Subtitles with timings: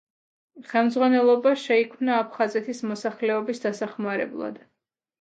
[0.71, 4.63] ხელმძღვანელობა შეიქმნა აფხაზეთის მოსახლეობის დასახმარებლად.